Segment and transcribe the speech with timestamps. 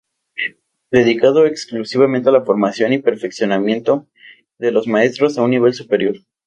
[0.89, 4.07] Dedicado exclusivamente a la formación y perfeccionamiento
[4.57, 6.15] de los maestros a un nivel superior.